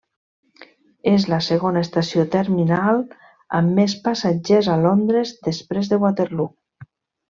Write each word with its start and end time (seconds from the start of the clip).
És 1.11 1.27
la 1.33 1.39
segona 1.47 1.83
estació 1.87 2.25
terminal 2.37 3.05
amb 3.61 3.77
més 3.83 3.97
passatgers 4.09 4.75
a 4.77 4.81
Londres 4.89 5.39
després 5.53 5.95
de 5.97 6.05
Waterloo. 6.09 6.87